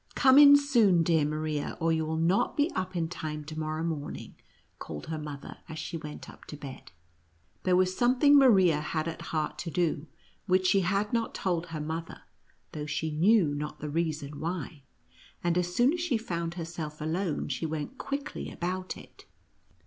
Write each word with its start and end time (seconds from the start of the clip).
"Come 0.15 0.39
in 0.39 0.55
soon, 0.57 1.03
dear 1.03 1.25
Maria, 1.25 1.77
or 1.79 1.93
you 1.93 2.07
will 2.07 2.17
not 2.17 2.57
be 2.57 2.71
up 2.71 2.95
in 2.95 3.07
time 3.07 3.43
to 3.45 3.59
morrow 3.59 3.83
morning," 3.83 4.33
called 4.79 5.05
her 5.05 5.19
mother, 5.19 5.57
as 5.69 5.77
she 5.77 5.95
went 5.95 6.27
up 6.27 6.45
to 6.45 6.57
bed. 6.57 6.91
There 7.65 7.75
was 7.75 7.95
something 7.95 8.35
Ma 8.35 8.47
ria 8.47 8.81
had 8.81 9.07
at 9.07 9.21
heart 9.29 9.59
to 9.59 9.69
do, 9.69 10.07
which 10.47 10.65
she 10.65 10.79
had 10.79 11.13
not 11.13 11.35
told 11.35 11.67
her 11.67 11.79
mother, 11.79 12.23
though 12.71 12.87
she 12.87 13.11
knew 13.11 13.53
not 13.53 13.79
the 13.79 13.91
reason 13.91 14.39
why; 14.39 14.81
and 15.43 15.55
as 15.55 15.75
soon 15.75 15.93
as 15.93 16.01
she 16.01 16.17
found 16.17 16.55
herself 16.55 16.99
alone 16.99 17.47
she 17.47 17.67
went 17.67 17.99
quickly 17.99 18.49
about 18.49 18.97
it. 18.97 19.25